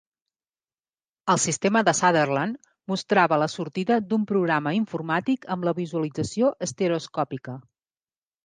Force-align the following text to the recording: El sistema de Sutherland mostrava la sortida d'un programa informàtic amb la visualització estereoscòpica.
El 1.33 1.39
sistema 1.41 1.83
de 1.89 1.93
Sutherland 1.99 2.57
mostrava 2.93 3.39
la 3.43 3.49
sortida 3.57 3.99
d'un 4.07 4.25
programa 4.33 4.73
informàtic 4.79 5.49
amb 5.57 5.69
la 5.71 5.75
visualització 5.83 6.51
estereoscòpica. 6.71 7.61